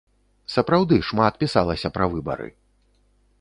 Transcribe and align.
Сапраўды, 0.53 0.95
шмат 1.09 1.37
пісалася 1.43 1.93
пра 1.99 2.09
выбары! 2.15 2.47